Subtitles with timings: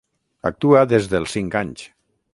[0.49, 1.89] Actua des dels cinc anys.